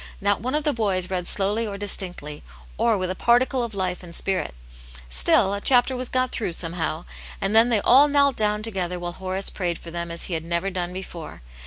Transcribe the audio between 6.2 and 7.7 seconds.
through, somehow, and then